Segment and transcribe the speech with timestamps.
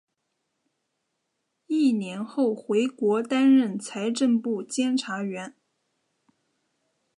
[1.67, 5.55] 一年后回国担任财政部监察员。